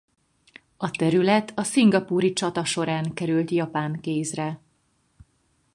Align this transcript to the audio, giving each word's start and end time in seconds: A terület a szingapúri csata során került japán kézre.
A 0.77 0.91
terület 0.91 1.51
a 1.55 1.63
szingapúri 1.63 2.33
csata 2.33 2.65
során 2.65 3.13
került 3.13 3.51
japán 3.51 3.99
kézre. 3.99 4.59